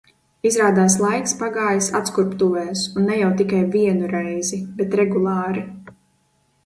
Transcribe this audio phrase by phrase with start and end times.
[0.49, 5.67] Izrādās laiks pagājis atskurbtuvēs un ne jau tikai vienu reizi, bet regulāri.